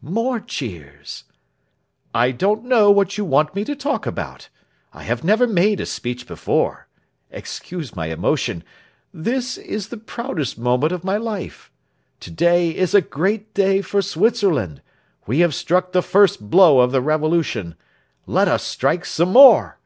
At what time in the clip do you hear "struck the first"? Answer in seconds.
15.52-16.48